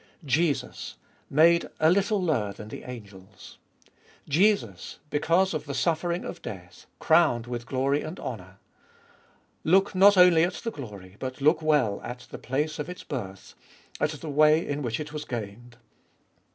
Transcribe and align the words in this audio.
1. 0.21 0.29
Jesus, 0.29 0.95
made 1.29 1.67
a 1.79 1.91
little 1.91 2.19
lower 2.19 2.51
than 2.53 2.69
the 2.69 2.81
angels. 2.85 3.59
Jesus, 4.27 4.97
because 5.11 5.53
of 5.53 5.67
the 5.67 5.75
suffering 5.75 6.25
of 6.25 6.41
death, 6.41 6.87
crowned 6.97 7.45
with 7.45 7.67
glory 7.67 8.01
and 8.01 8.19
honour. 8.19 8.57
Look 9.63 9.93
not 9.93 10.17
only 10.17 10.43
at 10.43 10.53
the 10.53 10.71
glory, 10.71 11.17
but 11.19 11.39
look 11.39 11.61
well 11.61 12.01
at 12.03 12.25
the 12.31 12.39
place 12.39 12.79
of 12.79 12.89
its 12.89 13.03
birth, 13.03 13.53
at 13.99 14.09
the 14.09 14.29
way 14.31 14.67
in 14.67 14.81
which 14.81 14.99
it 14.99 15.13
was 15.13 15.23
gained. 15.23 15.77